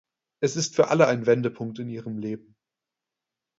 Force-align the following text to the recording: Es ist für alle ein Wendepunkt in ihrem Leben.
Es 0.41 0.55
ist 0.55 0.75
für 0.75 0.87
alle 0.87 1.05
ein 1.05 1.27
Wendepunkt 1.27 1.77
in 1.77 1.87
ihrem 1.87 2.17
Leben. 2.17 2.55